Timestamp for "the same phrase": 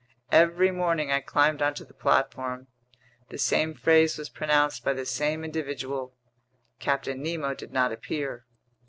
3.29-4.17